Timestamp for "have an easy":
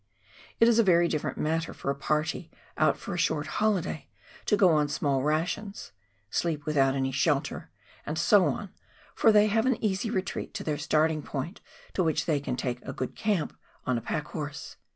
9.45-10.09